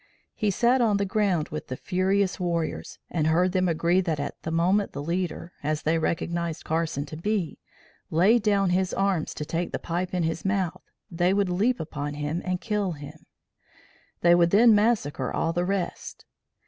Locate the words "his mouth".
10.23-10.81